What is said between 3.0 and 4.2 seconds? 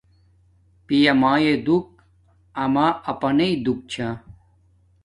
اپانݵ دوک چھا